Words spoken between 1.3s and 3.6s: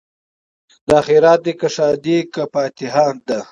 دی که ښادي که فاتحه ده